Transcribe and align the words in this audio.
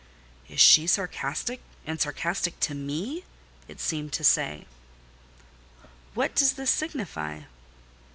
"Is 0.49 0.59
she 0.59 0.87
sarcastic, 0.87 1.61
and 1.85 2.01
sarcastic 2.01 2.59
to 2.61 2.73
me!" 2.73 3.23
it 3.67 3.79
seemed 3.79 4.11
to 4.13 4.23
say. 4.23 4.65
"What 6.15 6.33
does 6.33 6.53
this 6.53 6.71
signify?" 6.71 7.41